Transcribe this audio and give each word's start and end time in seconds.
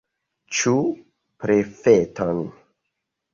Ĉu 0.59 0.71
profeton? 1.43 2.41